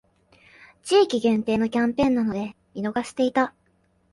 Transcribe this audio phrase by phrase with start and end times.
[0.81, 3.53] 地域限定のキャンペーンなので見逃していた